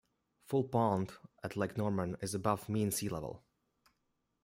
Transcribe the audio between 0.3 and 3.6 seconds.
Full pond at Lake Norman is above mean sea level.